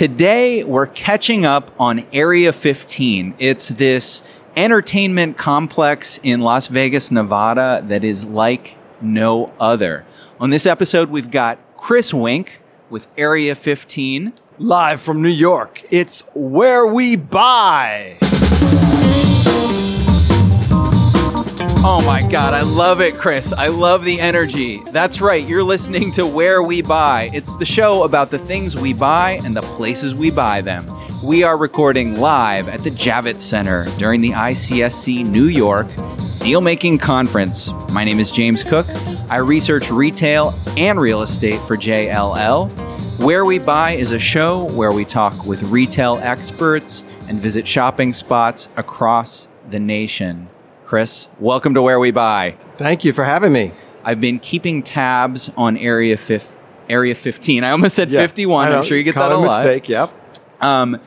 [0.00, 3.34] Today, we're catching up on Area 15.
[3.38, 4.22] It's this
[4.56, 10.06] entertainment complex in Las Vegas, Nevada that is like no other.
[10.40, 14.32] On this episode, we've got Chris Wink with Area 15.
[14.58, 18.16] Live from New York, it's Where We Buy.
[21.82, 23.54] Oh my God, I love it, Chris.
[23.54, 24.82] I love the energy.
[24.90, 27.30] That's right, you're listening to Where We Buy.
[27.32, 30.86] It's the show about the things we buy and the places we buy them.
[31.24, 35.86] We are recording live at the Javits Center during the ICSC New York
[36.40, 37.72] Deal Making Conference.
[37.92, 38.84] My name is James Cook.
[39.30, 42.70] I research retail and real estate for JLL.
[43.18, 48.12] Where We Buy is a show where we talk with retail experts and visit shopping
[48.12, 50.49] spots across the nation.
[50.90, 52.56] Chris, welcome to Where We Buy.
[52.76, 53.70] Thank you for having me.
[54.02, 56.50] I've been keeping tabs on Area fif-
[56.88, 57.62] Area 15.
[57.62, 58.66] I almost said Yeah, 51.
[58.66, 59.62] I know, I'm sure you get that a lot.
[59.62, 59.88] mistake.
[59.88, 60.10] Yep.
[60.60, 61.00] Um,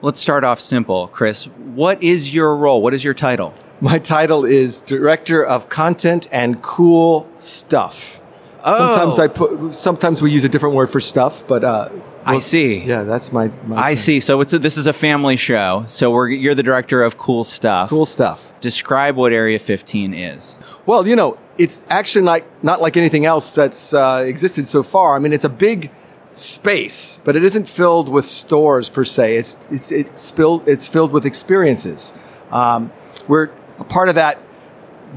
[0.00, 1.44] let's start off simple, Chris.
[1.44, 2.80] What is your role?
[2.80, 3.52] What is your title?
[3.82, 8.18] My title is Director of Content and Cool Stuff.
[8.64, 9.22] Sometimes Oh.
[9.24, 9.74] I put.
[9.74, 11.90] Sometimes we use a different word for stuff, but uh,
[12.24, 12.84] I see.
[12.84, 13.48] yeah, that's my.
[13.66, 13.96] my I thing.
[13.96, 14.20] see.
[14.20, 15.84] So it's a, this is a family show.
[15.88, 17.88] So we're you're the director of cool stuff.
[17.90, 18.58] Cool stuff.
[18.60, 20.56] Describe what Area 15 is.
[20.86, 25.16] Well, you know, it's actually not not like anything else that's uh, existed so far.
[25.16, 25.90] I mean, it's a big
[26.32, 29.36] space, but it isn't filled with stores per se.
[29.36, 32.14] It's it's it's filled it's filled with experiences.
[32.50, 32.92] Um,
[33.28, 34.38] we're a part of that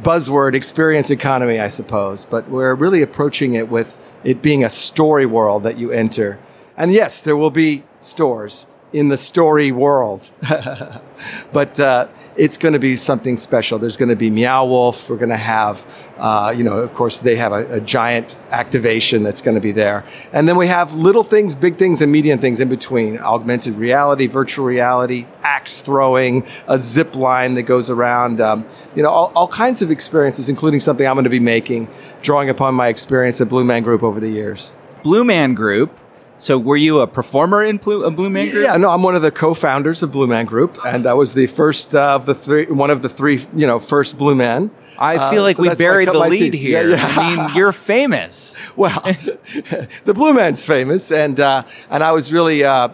[0.02, 5.26] buzzword experience economy, I suppose, but we're really approaching it with it being a story
[5.26, 6.40] world that you enter.
[6.78, 10.32] And yes, there will be stores in the story world,
[11.52, 13.78] but uh, it's going to be something special.
[13.78, 15.10] There's going to be Meow Wolf.
[15.10, 15.86] We're going to have,
[16.18, 19.74] uh, you know, of course, they have a, a giant activation that's going to be
[19.74, 20.06] there.
[20.32, 24.28] And then we have little things, big things, and medium things in between augmented reality,
[24.28, 28.66] virtual reality, axe throwing, a zip line that goes around, um,
[28.96, 31.90] you know, all, all kinds of experiences, including something I'm going to be making,
[32.22, 34.74] drawing upon my experience at Blue Man Group over the years.
[35.04, 36.00] Blue Man Group.
[36.38, 38.66] So were you a performer in Blue, a Blue Man Group?
[38.66, 41.48] Yeah, no, I'm one of the co-founders of Blue Man Group, and I was the
[41.48, 44.70] first uh, of the three, one of the three, you know, first Blue Man.
[45.00, 46.54] I Uh, feel like so we buried the lead teeth.
[46.54, 46.88] here.
[46.90, 47.16] Yeah, yeah.
[47.18, 48.56] I mean, you're famous.
[48.76, 49.00] Well,
[50.04, 52.90] the Blue Man's famous, and uh, and I was really, uh,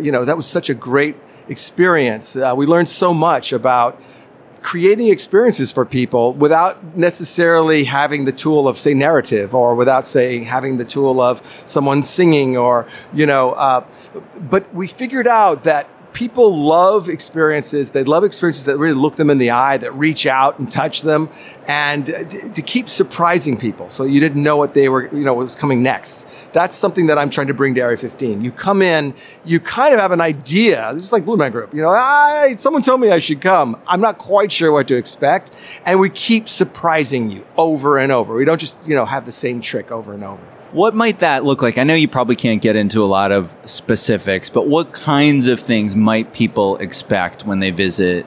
[0.00, 1.14] you know, that was such a great
[1.48, 2.36] experience.
[2.36, 4.00] Uh, we learned so much about
[4.62, 10.44] creating experiences for people without necessarily having the tool of say narrative or without saying
[10.44, 13.84] having the tool of someone singing or you know uh,
[14.38, 19.30] but we figured out that people love experiences they love experiences that really look them
[19.30, 21.28] in the eye that reach out and touch them
[21.66, 25.34] and uh, to keep surprising people so you didn't know what they were you know
[25.34, 26.26] what was coming next.
[26.52, 29.94] That's something that i'm trying to bring to area 15 you come in you kind
[29.94, 33.00] of have an idea this is like blue man group you know I, someone told
[33.00, 33.80] me i should come.
[33.86, 35.52] I'm not quite sure what to expect
[35.84, 38.34] and we keep surprising you over and over.
[38.34, 40.42] We don't just you know have the same trick over and over
[40.72, 41.78] What might that look like?
[41.78, 45.58] I know you probably can't get into a lot of specifics, but what kinds of
[45.58, 48.24] things might people expect when they visit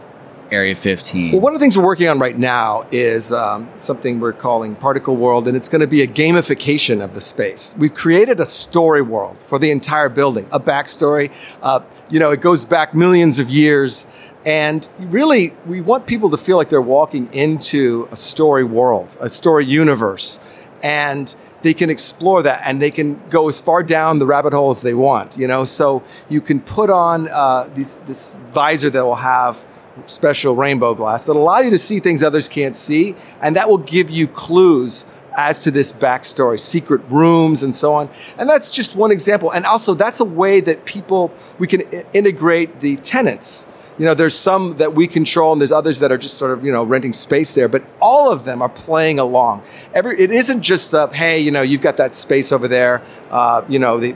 [0.51, 1.31] Area 15?
[1.31, 4.75] Well, one of the things we're working on right now is um, something we're calling
[4.75, 7.75] Particle World, and it's going to be a gamification of the space.
[7.77, 11.31] We've created a story world for the entire building, a backstory.
[11.61, 14.05] Uh, you know, it goes back millions of years.
[14.45, 19.29] And really, we want people to feel like they're walking into a story world, a
[19.29, 20.41] story universe.
[20.83, 24.69] And they can explore that and they can go as far down the rabbit hole
[24.69, 25.65] as they want, you know?
[25.65, 29.65] So you can put on uh, this visor that will have
[30.05, 33.77] special rainbow glass that allow you to see things others can't see, and that will
[33.77, 38.09] give you clues as to this backstory, secret rooms and so on.
[38.37, 39.51] And that's just one example.
[39.51, 43.67] And also, that's a way that people, we can I- integrate the tenants.
[43.99, 46.65] You know, there's some that we control and there's others that are just sort of,
[46.65, 49.63] you know, renting space there, but all of them are playing along.
[49.93, 53.63] Every, it isn't just, uh, hey, you know, you've got that space over there, uh,
[53.69, 54.15] you know, the,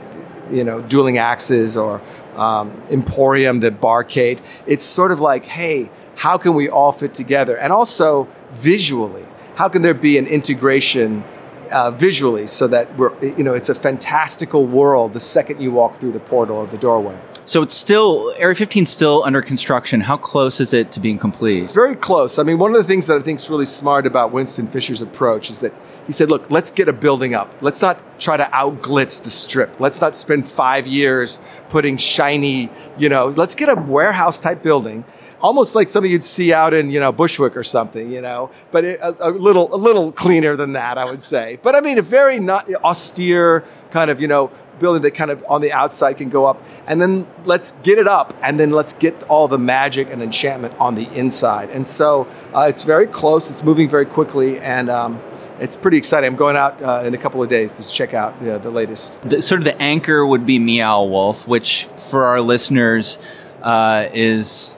[0.50, 2.00] you know, dueling axes or
[2.36, 4.40] um, Emporium, the barcade.
[4.66, 7.56] It's sort of like, hey, how can we all fit together?
[7.56, 9.24] And also visually,
[9.54, 11.22] how can there be an integration
[11.70, 15.98] uh, visually so that we're, you know, it's a fantastical world the second you walk
[15.98, 17.18] through the portal or the doorway.
[17.44, 20.02] so it's still, Area 15 is still under construction.
[20.02, 21.60] How close is it to being complete?
[21.60, 22.38] It's very close.
[22.38, 25.02] I mean, one of the things that I think is really smart about Winston Fisher's
[25.02, 25.72] approach is that
[26.06, 27.54] he said, look, let's get a building up.
[27.60, 29.78] Let's not try to outglitz the strip.
[29.80, 35.04] Let's not spend five years putting shiny, you know, let's get a warehouse type building.
[35.40, 38.84] Almost like something you'd see out in, you know, Bushwick or something, you know, but
[38.84, 41.58] it, a, a little, a little cleaner than that, I would say.
[41.62, 45.44] But I mean, a very not austere kind of, you know, building that kind of
[45.48, 48.92] on the outside can go up, and then let's get it up, and then let's
[48.94, 51.70] get all the magic and enchantment on the inside.
[51.70, 53.50] And so uh, it's very close.
[53.50, 55.20] It's moving very quickly, and um,
[55.60, 56.28] it's pretty exciting.
[56.28, 59.22] I'm going out uh, in a couple of days to check out the latest.
[59.22, 63.18] The, sort of the anchor would be Meow Wolf, which for our listeners
[63.62, 64.74] uh, is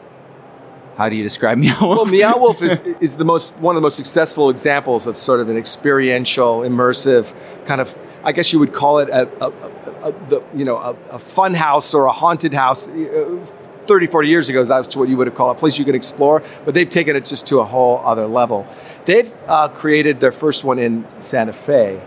[1.01, 1.97] how do you describe Meow Wolf?
[1.97, 5.41] Well, Meow Wolf is, is the most one of the most successful examples of sort
[5.41, 7.97] of an experiential, immersive kind of.
[8.23, 11.19] I guess you would call it a, a, a, a the you know a, a
[11.19, 12.89] fun house or a haunted house.
[12.89, 13.45] Uh,
[13.87, 16.45] 30, 40 years ago, that's what you would have called a place you can explore,
[16.65, 18.65] but they've taken it just to a whole other level.
[19.05, 22.01] They've uh, created their first one in Santa Fe,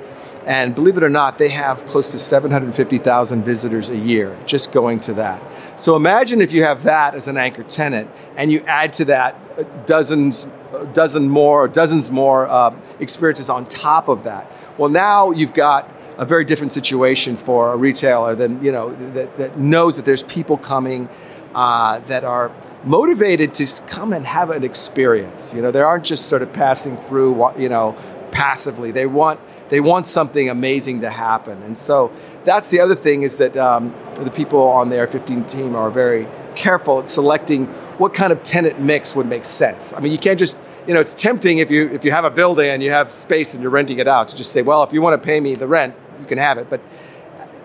[0.46, 5.02] and believe it or not, they have close to 750,000 visitors a year just going
[5.02, 5.44] to that.
[5.76, 9.86] So imagine if you have that as an anchor tenant, and you add to that
[9.86, 10.48] dozens,
[10.94, 14.52] dozen more, dozens more uh, experiences on top of that.
[14.78, 19.36] Well, now you've got a very different situation for a retailer than you know that,
[19.38, 21.10] that knows that there's people coming
[21.56, 22.52] uh, that are
[22.84, 25.54] motivated to come and have an experience.
[25.54, 27.96] You know, they aren't just sort of passing through, you know,
[28.32, 28.92] passively.
[28.92, 32.12] They want they want something amazing to happen, and so
[32.46, 35.90] that's the other thing is that um, the people on the Area 15 team are
[35.90, 37.66] very careful at selecting
[37.98, 39.94] what kind of tenant mix would make sense.
[39.94, 42.32] I mean, you can't just you know, it's tempting if you if you have a
[42.32, 44.94] building and you have space and you're renting it out to just say, well, if
[44.94, 46.70] you want to pay me the rent, you can have it.
[46.70, 46.82] But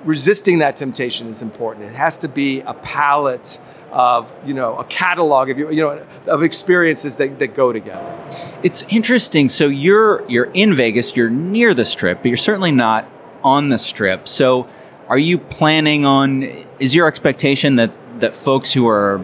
[0.05, 1.87] resisting that temptation is important.
[1.87, 3.59] It has to be a palette
[3.91, 8.15] of you know a catalog of you know of experiences that, that go together.
[8.63, 9.49] It's interesting.
[9.49, 11.17] So you're you're in Vegas.
[11.17, 13.09] You're near the Strip, but you're certainly not
[13.49, 14.29] on the Strip.
[14.29, 14.69] So
[15.09, 16.43] are you planning on?
[16.79, 19.21] Is your expectation that that folks who are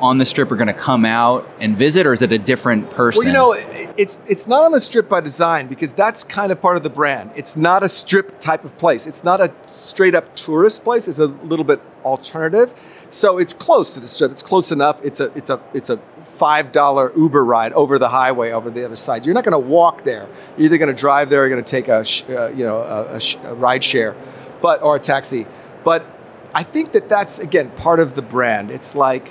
[0.00, 2.90] on the strip are going to come out and visit, or is it a different
[2.90, 3.20] person?
[3.20, 3.52] Well, you know,
[3.96, 6.90] it's it's not on the strip by design because that's kind of part of the
[6.90, 7.32] brand.
[7.34, 9.06] It's not a strip type of place.
[9.06, 11.08] It's not a straight up tourist place.
[11.08, 12.72] It's a little bit alternative.
[13.08, 14.30] So it's close to the strip.
[14.30, 15.00] It's close enough.
[15.04, 18.84] It's a it's a it's a five dollar Uber ride over the highway over the
[18.84, 19.24] other side.
[19.24, 20.28] You're not going to walk there.
[20.56, 22.78] You're either going to drive there or you're going to take a uh, you know
[22.78, 24.16] a, a, a ride share,
[24.60, 25.46] but or a taxi.
[25.84, 26.06] But
[26.54, 28.70] I think that that's again part of the brand.
[28.70, 29.30] It's like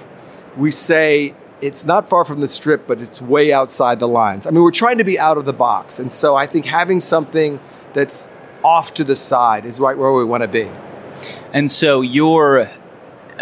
[0.57, 4.45] we say it's not far from the strip, but it's way outside the lines.
[4.45, 7.01] I mean, we're trying to be out of the box, and so I think having
[7.01, 7.59] something
[7.93, 8.29] that's
[8.63, 10.69] off to the side is right where we want to be.
[11.53, 12.69] And so your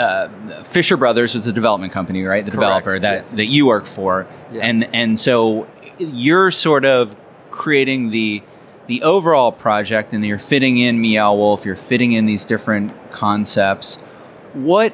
[0.01, 0.27] uh,
[0.63, 2.43] Fisher Brothers is the development company, right?
[2.43, 3.35] The Correct, developer that, yes.
[3.35, 4.61] that you work for, Yeah.
[4.63, 5.67] and and so
[5.97, 7.15] you're sort of
[7.49, 8.41] creating the
[8.87, 13.95] the overall project, and you're fitting in Meow Wolf, you're fitting in these different concepts.
[14.53, 14.93] What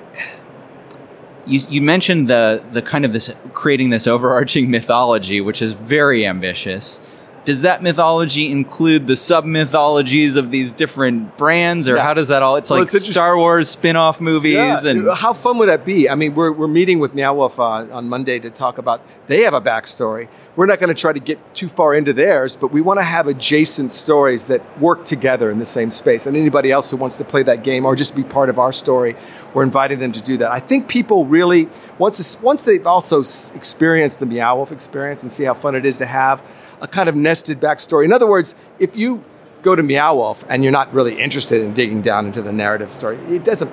[1.45, 6.25] you you mentioned the the kind of this creating this overarching mythology, which is very
[6.25, 7.01] ambitious.
[7.47, 12.03] Does that mythology include the sub mythologies of these different brands, or Yeah.
[12.03, 12.57] how does that all?
[12.57, 15.85] It's Well, like it's Star Wars spin off movies, Yeah, and how fun would that
[15.85, 16.09] be?
[16.09, 19.43] I mean, we're, we're meeting with Meow Wolf uh, on Monday to talk about they
[19.43, 20.27] have a backstory.
[20.57, 23.05] We're not going to try to get too far into theirs, but we want to
[23.05, 26.25] have adjacent stories that work together in the same space.
[26.25, 28.73] And anybody else who wants to play that game or just be part of our
[28.73, 29.15] story,
[29.53, 30.51] we're inviting them to do that.
[30.51, 33.21] I think people really once this, once they've also
[33.55, 36.41] experienced the Meow experience and see how fun it is to have
[36.81, 38.05] a kind of nested backstory.
[38.05, 39.23] In other words, if you
[39.61, 42.91] go to Meow Wolf and you're not really interested in digging down into the narrative
[42.91, 43.71] story, it doesn't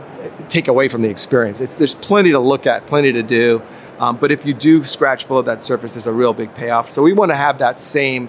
[0.49, 1.61] take away from the experience.
[1.61, 3.62] It's, there's plenty to look at, plenty to do.
[3.99, 6.90] Um, but if you do scratch below that surface, there's a real big payoff.
[6.90, 8.28] So we want to have that same,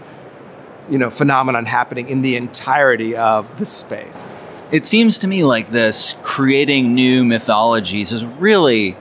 [0.89, 4.35] you know, phenomenon happening in the entirety of the space.
[4.71, 8.97] it seems to me like this creating new mythologies is really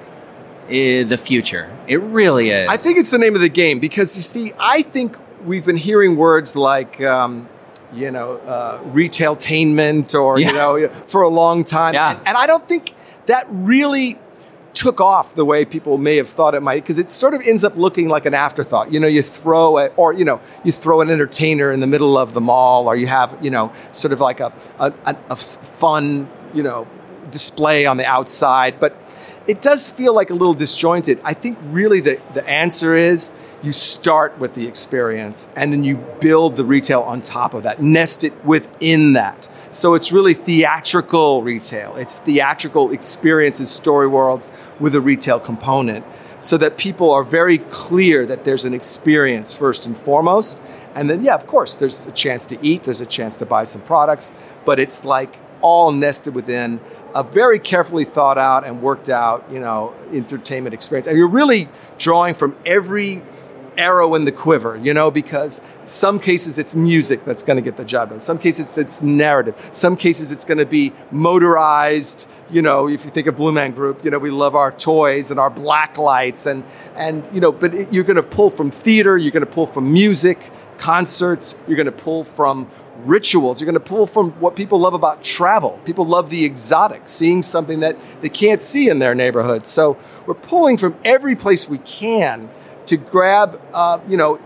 [0.68, 1.70] eh, the future.
[1.86, 2.68] It really is.
[2.68, 5.76] I think it's the name of the game because you see, I think we've been
[5.76, 7.48] hearing words like, um,
[7.92, 10.48] you know, uh, retailtainment or, Yeah.
[10.48, 11.94] you know, for a long time.
[11.94, 12.10] Yeah.
[12.10, 12.92] And, and I don't think
[13.26, 14.18] that really
[14.72, 17.62] took off the way people may have thought it might because it sort of ends
[17.62, 18.90] up looking like an afterthought.
[18.92, 22.18] You know, you throw it, or, you know, you throw an entertainer in the middle
[22.18, 25.36] of the mall or you have, you know, sort of like a, a, a, a
[25.36, 26.88] fun, you know,
[27.30, 28.80] display on the outside.
[28.80, 28.96] But
[29.46, 31.20] it does feel like a little disjointed.
[31.22, 33.30] I think really the, the answer is
[33.64, 37.82] you start with the experience and then you build the retail on top of that,
[37.82, 39.48] nest it within that.
[39.70, 41.96] So it's really theatrical retail.
[41.96, 46.04] It's theatrical experiences, story worlds with a retail component
[46.38, 50.62] so that people are very clear that there's an experience first and foremost.
[50.94, 53.64] And then, yeah, of course, there's a chance to eat, there's a chance to buy
[53.64, 54.34] some products,
[54.66, 56.80] but it's like all nested within
[57.14, 61.06] a very carefully thought out and worked out, you know, entertainment experience.
[61.06, 63.22] And you're really drawing from every
[63.76, 67.76] arrow in the quiver, you know, because some cases it's music that's going to get
[67.76, 68.20] the job done.
[68.20, 69.54] Some cases it's narrative.
[69.72, 72.28] Some cases it's going to be motorized.
[72.50, 75.30] You know, if you think of Blue Man Group, you know, we love our toys
[75.30, 76.64] and our black lights and
[76.94, 79.66] and you know, but it, you're going to pull from theater, you're going to pull
[79.66, 83.60] from music, concerts, you're going to pull from rituals.
[83.60, 85.80] You're going to pull from what people love about travel.
[85.84, 89.66] People love the exotic, seeing something that they can't see in their neighborhood.
[89.66, 92.50] So we're pulling from every place we can
[92.86, 94.40] to grab, uh, you know,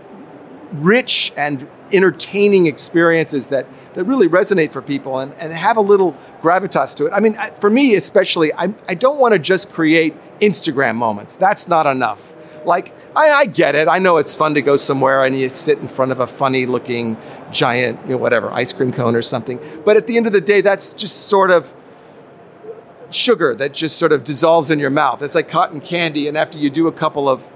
[0.73, 6.15] rich and entertaining experiences that, that really resonate for people and, and have a little
[6.41, 7.13] gravitas to it.
[7.13, 11.35] I mean, for me especially, I, I don't want to just create Instagram moments.
[11.35, 12.35] That's not enough.
[12.65, 13.87] Like, I, I, get it.
[13.87, 16.65] I know it's fun to go somewhere and you sit in front of a funny
[16.65, 17.17] looking
[17.51, 19.59] giant, you know, whatever, ice cream cone or something.
[19.85, 21.73] But at the end of the day, that's just sort of
[23.11, 25.21] sugar that just sort of dissolves in your mouth.
[25.21, 26.27] It's like cotton candy.
[26.27, 27.49] And after you do a couple of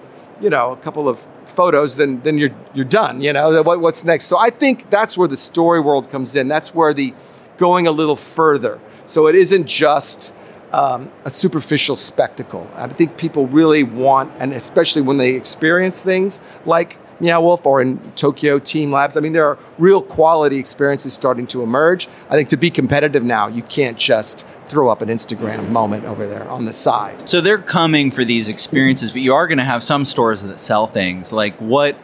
[0.43, 3.21] you know, a couple of photos, then then you're you're done.
[3.21, 4.25] You know, what, what's next?
[4.25, 6.50] So I think that's where the story world comes in.
[6.50, 7.13] That's where the
[7.57, 8.79] going a little further.
[9.05, 10.33] So it isn't just
[10.73, 12.69] um, a superficial spectacle.
[12.75, 17.82] I think people really want, and especially when they experience things like Meow Wolf or
[17.82, 19.17] in Tokyo Team Labs.
[19.17, 22.08] I mean, there are real quality experiences starting to emerge.
[22.29, 26.27] I think to be competitive now, you can't just throw up an Instagram moment over
[26.27, 27.29] there on the side.
[27.29, 30.60] So they're coming for these experiences, but you are going to have some stores that
[30.60, 31.32] sell things.
[31.32, 31.98] Like what?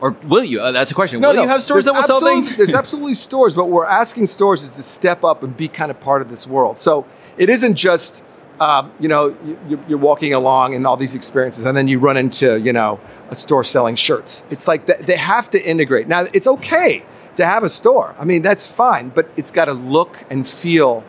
[0.00, 0.60] Or will you?
[0.60, 1.20] Uh, that's a question.
[1.20, 1.42] No, will no.
[1.42, 2.56] you have stores there's that will sell things?
[2.56, 5.90] there's absolutely stores, but what we're asking stores is to step up and be kind
[5.90, 6.78] of part of this world.
[6.78, 8.24] So it isn't just
[8.60, 9.34] um, you know,
[9.68, 13.00] you, are walking along and all these experiences, and then you run into, you know,
[13.30, 14.44] a store selling shirts.
[14.50, 16.06] It's like they have to integrate.
[16.06, 17.02] Now, it's okay
[17.36, 18.14] to have a store.
[18.18, 21.04] I mean, that's fine, but it's got to look and feel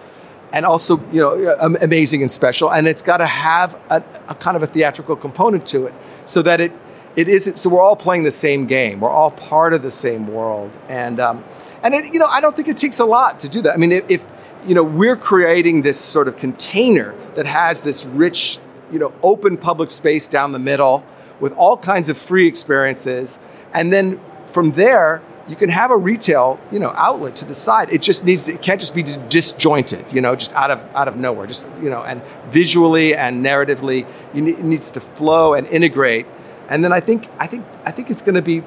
[0.53, 2.71] and also, you know, amazing and special.
[2.71, 5.93] And it's got to have a, a, kind of a theatrical component to it
[6.25, 6.73] so that it,
[7.15, 8.99] it isn't, so we're all playing the same game.
[8.99, 10.71] We're all part of the same world.
[10.89, 11.43] And, um,
[11.83, 13.73] and it, you know, I don't think it takes a lot to do that.
[13.73, 14.29] I mean, if,
[14.67, 18.59] you know, we're creating this sort of container that has this rich,
[18.91, 21.05] you know, open public space down the middle
[21.39, 23.39] with all kinds of free experiences.
[23.73, 27.91] And then from there, you can have a retail, you know, outlet to the side.
[27.91, 31.17] It just needs it can't just be disjointed, you know, just out of out of
[31.17, 31.47] nowhere.
[31.47, 36.25] Just you know, and visually and narratively, need, it needs to flow and integrate.
[36.69, 38.63] And then I think I think I think it's going to be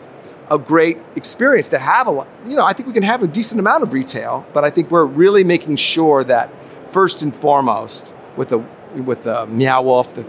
[0.50, 2.28] a great experience to have a lot.
[2.46, 4.90] You know, I think we can have a decent amount of retail, but I think
[4.90, 6.50] we're really making sure that
[6.90, 8.58] first and foremost with the
[9.02, 10.26] with the Meow Wolf, the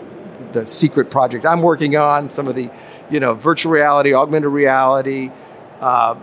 [0.54, 2.70] the secret project I'm working on, some of the
[3.10, 5.32] you know virtual reality, augmented reality,
[5.82, 6.16] uh,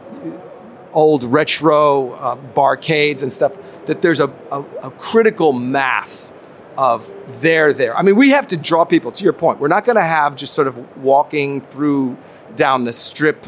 [0.92, 3.52] old retro uh, barcades and stuff.
[3.86, 6.32] That there's a, a, a critical mass
[6.78, 7.96] of there there.
[7.96, 9.12] I mean, we have to draw people.
[9.12, 12.16] To your point, we're not going to have just sort of walking through
[12.56, 13.46] down the strip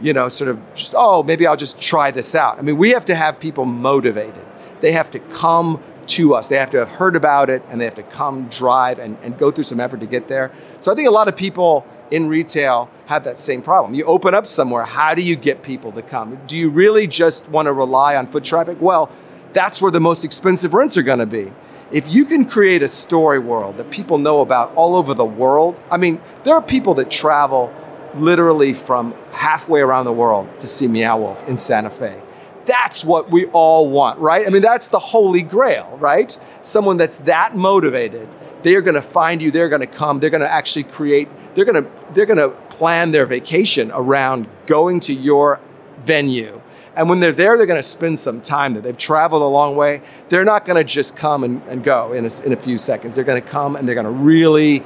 [0.00, 2.58] you know, sort of just, oh, maybe I'll just try this out.
[2.58, 4.44] I mean, we have to have people motivated.
[4.80, 6.48] They have to come to us.
[6.48, 9.38] They have to have heard about it and they have to come drive and, and
[9.38, 10.52] go through some effort to get there.
[10.80, 13.94] So I think a lot of people in retail have that same problem.
[13.94, 16.38] You open up somewhere, how do you get people to come?
[16.46, 18.78] Do you really just want to rely on foot traffic?
[18.80, 19.10] Well,
[19.52, 21.52] that's where the most expensive rents are going to be.
[21.90, 25.80] If you can create a story world that people know about all over the world,
[25.90, 27.72] I mean, there are people that travel
[28.16, 32.20] literally from halfway around the world to see Meow Wolf in Santa Fe.
[32.64, 34.46] That's what we all want, right?
[34.46, 36.36] I mean, that's the holy grail, right?
[36.62, 38.28] Someone that's that motivated,
[38.62, 41.66] they're going to find you, they're going to come, they're going to actually create, they're
[41.66, 45.60] going to they're going to plan their vacation around going to your
[45.98, 46.60] venue.
[46.96, 48.82] And when they're there, they're going to spend some time there.
[48.82, 50.00] They've traveled a long way.
[50.28, 53.16] They're not going to just come and, and go in a, in a few seconds.
[53.16, 54.84] They're going to come and they're going to really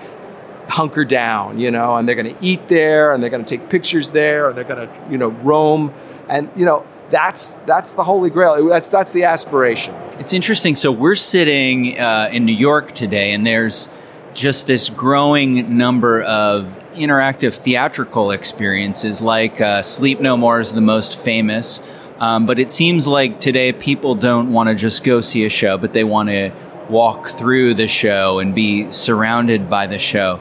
[0.68, 3.68] hunker down, you know, and they're going to eat there and they're going to take
[3.68, 5.92] pictures there and they're going to, you know, roam.
[6.28, 8.66] And, you know, that's that's the holy grail.
[8.66, 9.94] That's that's the aspiration.
[10.18, 10.76] It's interesting.
[10.76, 13.88] So we're sitting uh, in New York today, and there's
[14.34, 19.20] just this growing number of interactive theatrical experiences.
[19.20, 21.80] Like uh, Sleep No More is the most famous,
[22.18, 25.78] um, but it seems like today people don't want to just go see a show,
[25.78, 26.52] but they want to
[26.88, 30.40] walk through the show and be surrounded by the show.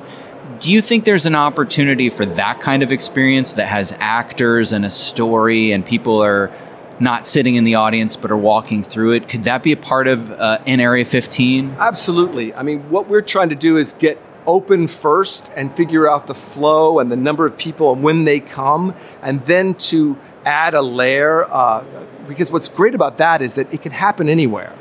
[0.59, 4.85] Do you think there's an opportunity for that kind of experience that has actors and
[4.85, 6.51] a story and people are
[6.99, 9.27] not sitting in the audience but are walking through it?
[9.27, 11.75] Could that be a part of uh, in Area 15?
[11.77, 12.53] Absolutely.
[12.53, 16.35] I mean, what we're trying to do is get open first and figure out the
[16.35, 20.81] flow and the number of people and when they come, and then to add a
[20.81, 21.43] layer.
[21.43, 21.83] Uh,
[22.27, 24.73] because what's great about that is that it can happen anywhere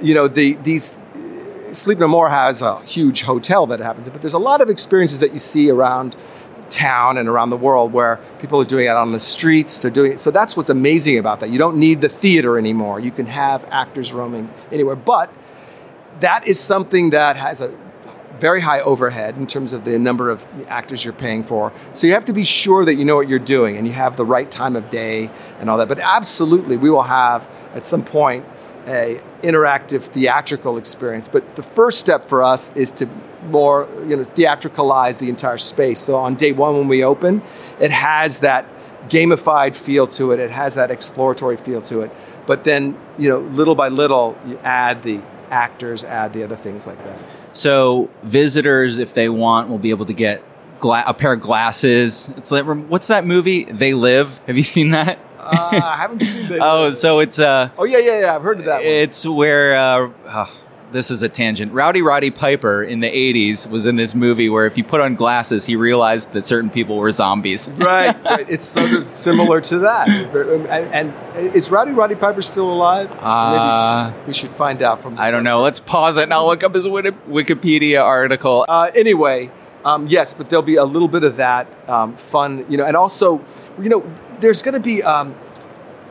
[0.00, 0.96] you know, the, these
[1.76, 5.20] Sleep No More has a huge hotel that happens, but there's a lot of experiences
[5.20, 6.16] that you see around
[6.70, 9.78] town and around the world where people are doing it on the streets.
[9.80, 10.18] They're doing it.
[10.18, 11.50] So that's what's amazing about that.
[11.50, 12.98] You don't need the theater anymore.
[12.98, 14.96] You can have actors roaming anywhere.
[14.96, 15.30] But
[16.20, 17.76] that is something that has a
[18.38, 21.72] very high overhead in terms of the number of actors you're paying for.
[21.92, 24.16] So you have to be sure that you know what you're doing and you have
[24.16, 25.30] the right time of day
[25.60, 25.88] and all that.
[25.88, 28.44] But absolutely, we will have at some point
[28.86, 31.28] a interactive theatrical experience.
[31.28, 33.08] But the first step for us is to
[33.44, 36.00] more you know theatricalize the entire space.
[36.00, 37.42] So on day one when we open,
[37.80, 38.66] it has that
[39.08, 40.40] gamified feel to it.
[40.40, 42.10] It has that exploratory feel to it.
[42.46, 46.86] But then you know little by little you add the actors, add the other things
[46.86, 47.18] like that.
[47.52, 50.42] So visitors, if they want, will be able to get
[50.78, 52.28] gla- a pair of glasses.
[52.36, 53.64] It's like what's that movie?
[53.64, 54.38] They Live.
[54.46, 55.18] Have you seen that?
[55.46, 56.58] Uh, I haven't seen that.
[56.62, 57.70] oh, so it's uh.
[57.78, 58.36] Oh yeah, yeah, yeah.
[58.36, 58.78] I've heard of that.
[58.78, 58.86] One.
[58.86, 60.52] It's where uh, oh,
[60.92, 61.72] this is a tangent.
[61.72, 65.14] Rowdy Roddy Piper in the '80s was in this movie where if you put on
[65.14, 67.68] glasses, he realized that certain people were zombies.
[67.68, 68.46] right, right.
[68.56, 70.08] It's sort of similar to that.
[70.08, 73.10] And, and is Rowdy Roddy Piper still alive?
[73.18, 75.18] Uh, Maybe we should find out from.
[75.18, 75.62] I don't know.
[75.62, 78.64] Let's pause it and I'll look up his Wikipedia article.
[78.68, 79.50] Uh, anyway,
[79.84, 82.96] um, yes, but there'll be a little bit of that um, fun, you know, and
[82.96, 83.44] also,
[83.80, 84.00] you know,
[84.40, 85.34] there's going to be um,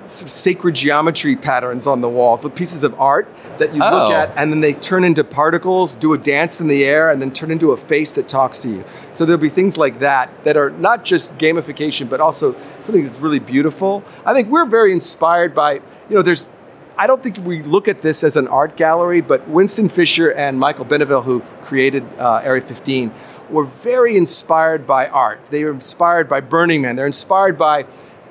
[0.04, 3.28] sacred geometry patterns on the walls with pieces of art
[3.58, 3.90] that you Oh.
[3.92, 7.22] look at and then they turn into particles, do a dance in the air, and
[7.22, 8.84] then turn into a face that talks to you.
[9.12, 13.20] So there'll be things like that that are not just gamification, but also something that's
[13.20, 14.04] really beautiful.
[14.26, 16.50] I think we're very inspired by, you know, there's,
[16.98, 20.60] I don't think we look at this as an art gallery, but Winston Fisher and
[20.60, 23.12] Michael Beneville, who created uh, Area 15,
[23.50, 25.40] were very inspired by art.
[25.50, 26.96] They were inspired by Burning Man.
[26.96, 27.86] They're inspired by,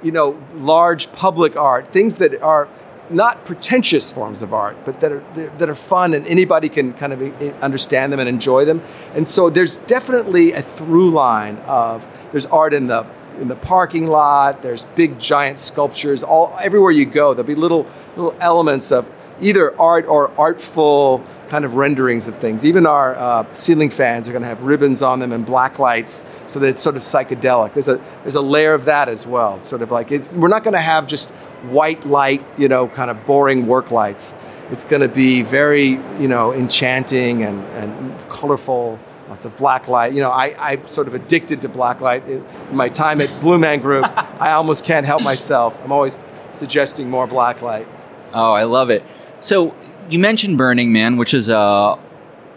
[0.04, 2.68] you know, large public art, things that are
[3.10, 7.12] not pretentious forms of art, but that are that are fun and anybody can kind
[7.12, 8.80] of eh, understand them and enjoy them.
[9.14, 13.06] And so there's definitely a through line of there's art in the
[13.40, 14.62] in the parking lot.
[14.62, 17.34] There's big giant sculptures all everywhere you go.
[17.34, 22.64] There'll be little little elements of either art or artful kind of renderings of things.
[22.64, 26.26] Even our uh, ceiling fans are going to have ribbons on them and black lights,
[26.46, 27.72] so that it's sort of psychedelic.
[27.72, 29.56] There's a there's a layer of that as well.
[29.56, 31.30] It's sort of like it's we're not going to have just
[31.70, 34.34] white light, you know, kind of boring work lights.
[34.70, 38.98] It's going to be very you know enchanting and and colorful.
[39.28, 40.12] Lots of black light.
[40.12, 42.28] You know, I, I'm sort of addicted to black light.
[42.28, 44.04] In my time at Blue Man Group,
[44.40, 45.80] I almost can't help myself.
[45.82, 46.18] I'm always
[46.50, 47.88] suggesting more black light.
[48.34, 49.02] Oh, I love it.
[49.40, 49.74] So
[50.10, 51.98] you mentioned Burning Man, which is a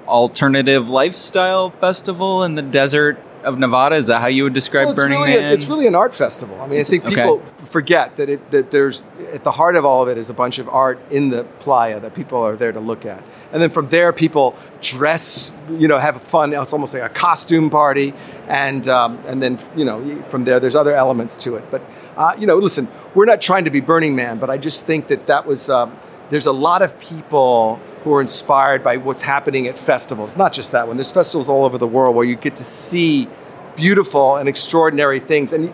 [0.08, 3.96] alternative lifestyle festival in the desert of Nevada.
[3.96, 5.52] Is that how you would describe Well, Burning really Man?
[5.52, 6.60] A, it's really an art festival.
[6.62, 7.16] I mean, I think okay.
[7.16, 10.34] people forget that it, that there's at the heart of all of it is a
[10.34, 13.70] bunch of art in the playa that people are there to look at, and then
[13.70, 16.54] from there people dress, you know, have fun.
[16.54, 18.14] It's almost like a costume party,
[18.48, 21.70] and um, and then you know from there there's other elements to it.
[21.72, 21.82] But
[22.16, 25.08] uh, you know, listen, we're not trying to be Burning Man, but I just think
[25.08, 25.70] that that was.
[25.70, 25.98] Um,
[26.30, 30.72] there's a lot of people who are inspired by what's happening at festivals, not just
[30.72, 30.98] that one.
[30.98, 33.30] There's festivals all over the world where you get to see
[33.76, 35.54] beautiful and extraordinary things.
[35.54, 35.74] And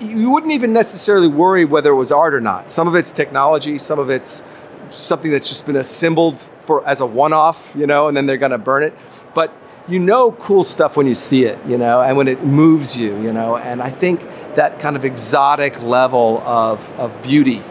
[0.00, 2.70] you wouldn't even necessarily worry whether it was art or not.
[2.70, 4.42] Some of it's technology, some of it's
[4.90, 8.52] something that's just been assembled for as a one-off, you know, and then they're going
[8.52, 8.96] to burn it.
[9.34, 9.52] But
[9.88, 13.20] you know cool stuff when you see it, you know, and when it moves you,
[13.20, 13.56] you know.
[13.56, 14.20] And I think
[14.54, 17.62] that kind of exotic level of, of beauty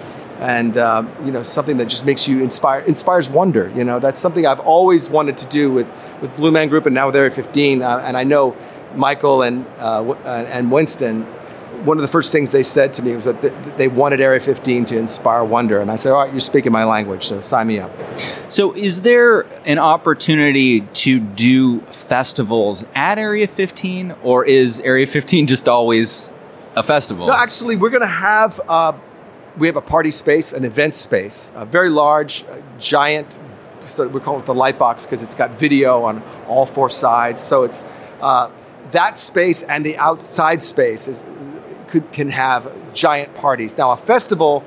[0.42, 4.20] and um, you know something that just makes you inspire inspires wonder you know that's
[4.20, 5.88] something i've always wanted to do with
[6.22, 8.56] with blue man group and now with area 15 uh, and i know
[8.96, 11.24] michael and uh, uh, and winston
[11.86, 13.42] one of the first things they said to me was that
[13.78, 16.84] they wanted area 15 to inspire wonder and i said all right you're speaking my
[16.86, 17.92] language so sign me up
[18.52, 25.48] So, is there an opportunity to do festivals at Area 15, or is Area 15
[25.48, 26.34] just always
[26.76, 27.28] a festival?
[27.28, 28.92] No, actually, we're going to have uh,
[29.58, 33.38] we have a party space, an event space, a very large, uh, giant.
[33.84, 37.42] So we call it the light box because it's got video on all four sides.
[37.42, 37.86] So it's
[38.22, 38.50] uh,
[38.92, 41.26] that space and the outside space is
[41.88, 43.78] could can have giant parties.
[43.78, 44.64] Now, a festival,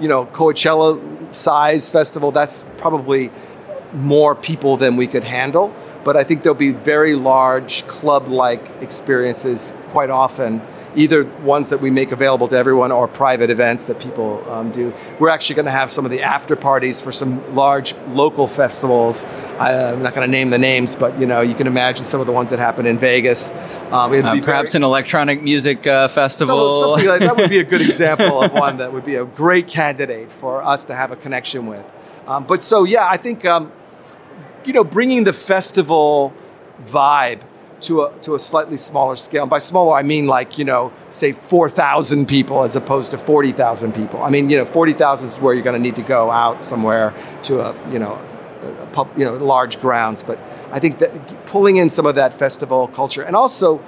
[0.00, 3.30] you know, Coachella size festival, that's probably
[3.92, 5.74] more people than we could handle.
[6.04, 10.60] But I think there'll be very large club like experiences quite often,
[10.96, 14.92] either ones that we make available to everyone or private events that people um, do.
[15.20, 19.24] We're actually going to have some of the after parties for some large local festivals.
[19.58, 22.20] I, I'm not going to name the names, but you know you can imagine some
[22.20, 23.52] of the ones that happen in Vegas.
[23.92, 26.72] Um, Uh, perhaps very- an electronic music uh, some- festival.
[26.72, 29.68] something like that would be a good example of one that would be a great
[29.68, 31.84] candidate for us to have a connection with.
[32.26, 33.70] Um, but so yeah, I think um,
[34.64, 36.32] you know bringing the festival
[36.82, 37.40] vibe
[37.80, 39.42] to a to a slightly smaller scale.
[39.42, 43.18] And by smaller, I mean like you know, say four thousand people as opposed to
[43.18, 44.22] forty thousand people.
[44.22, 46.64] I mean, you know, forty thousand is where you're going to need to go out
[46.64, 48.14] somewhere to a you know,
[48.80, 50.22] a pub, you know, large grounds.
[50.22, 50.38] But
[50.72, 53.82] I think that pulling in some of that festival culture, and also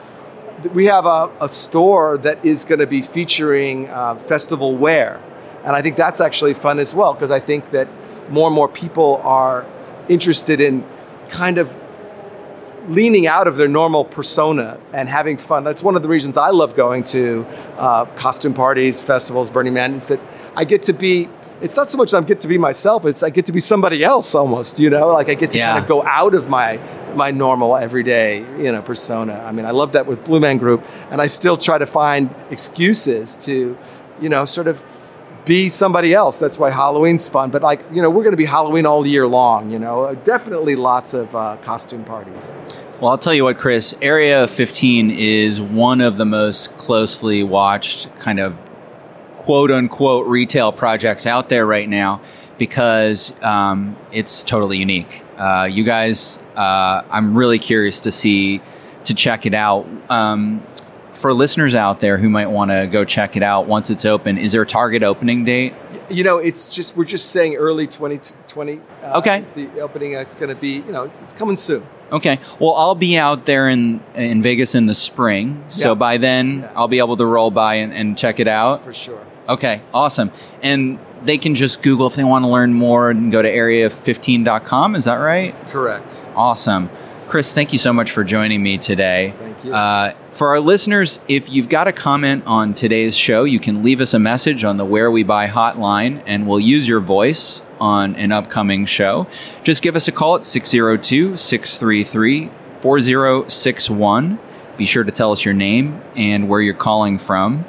[0.74, 5.20] we have a, a store that is going to be featuring uh, festival wear,
[5.64, 7.88] and I think that's actually fun as well because I think that
[8.28, 9.66] more and more people are
[10.08, 10.84] interested in
[11.28, 11.72] kind of
[12.88, 15.62] leaning out of their normal persona and having fun.
[15.64, 17.46] That's one of the reasons I love going to
[17.76, 20.20] uh, costume parties, festivals, Burning Man, is that
[20.56, 21.28] I get to be.
[21.60, 24.04] It's not so much I get to be myself; it's I get to be somebody
[24.04, 24.78] else almost.
[24.78, 25.72] You know, like I get to Yeah.
[25.72, 26.78] kind of go out of my
[27.14, 29.42] my normal everyday you know persona.
[29.44, 32.32] I mean, I love that with Blue Man Group, and I still try to find
[32.50, 33.76] excuses to,
[34.20, 34.84] you know, sort of
[35.48, 36.38] be somebody else.
[36.38, 37.50] That's why Halloween's fun.
[37.50, 39.70] But like, you know, we're going to be Halloween all year long.
[39.70, 42.54] You know, definitely lots of uh, costume parties.
[43.00, 43.96] Well, I'll tell you what, Chris.
[44.02, 48.56] Area 15 is one of the most closely watched kind of
[49.36, 52.20] quote unquote retail projects out there right now
[52.58, 55.24] because um, it's totally unique.
[55.38, 58.60] Uh, you guys, uh, I'm really curious to see,
[59.04, 59.86] to check it out.
[60.10, 60.62] Um,
[61.18, 64.38] for listeners out there who might want to go check it out once it's open,
[64.38, 65.74] is there a target opening date?
[66.08, 68.80] You know, it's just we're just saying early 2020.
[69.02, 69.38] Uh, Okay.
[69.38, 70.12] It's the opening.
[70.12, 71.86] It's going to be, you know, it's, it's coming soon.
[72.10, 72.38] Okay.
[72.58, 75.94] Well, I'll be out there in in Vegas in the spring, so Yeah.
[75.94, 76.72] by then Yeah.
[76.76, 78.84] I'll be able to roll by and, and check it out.
[78.84, 79.26] For sure.
[79.48, 80.30] Okay, awesome.
[80.62, 84.94] And they can just Google if they want to learn more and go to area15.com.
[84.94, 85.54] Is that right?
[85.68, 86.28] Correct.
[86.36, 86.90] Awesome.
[87.28, 89.34] Chris, thank you so much for joining me today.
[89.38, 89.74] Thank you.
[89.74, 94.00] Uh, for our listeners, if you've got a comment on today's show, you can leave
[94.00, 98.16] us a message on the Where We Buy hotline and we'll use your voice on
[98.16, 99.26] an upcoming show.
[99.62, 104.38] Just give us a call at 602 633 4061.
[104.78, 107.66] Be sure to tell us your name and where you're calling from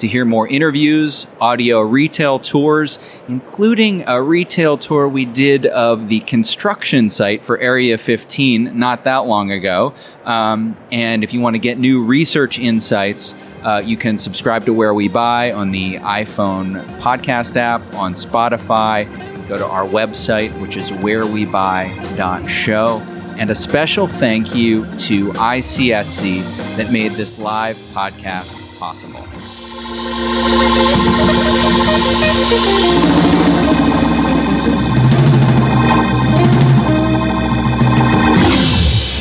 [0.00, 6.20] to hear more interviews, audio retail tours, including a retail tour we did of the
[6.20, 9.94] construction site for Area 15 not that long ago.
[10.24, 14.72] Um, and if you want to get new research insights, uh, you can subscribe to
[14.72, 19.08] Where We Buy on the iPhone podcast app, on Spotify.
[19.48, 22.98] Go to our website, which is wherewebuy.show.
[23.38, 29.24] And a special thank you to ICSC that made this live podcast possible.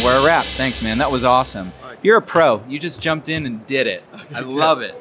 [0.03, 0.45] We're a wrap.
[0.45, 0.99] Thanks, man.
[0.99, 1.73] That was awesome.
[2.01, 2.63] You're a pro.
[2.67, 4.03] You just jumped in and did it.
[4.33, 4.95] I love it.